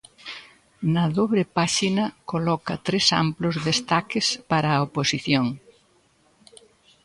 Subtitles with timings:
[0.93, 5.45] Na dobre páxina coloca tres amplos destaques para a oposición.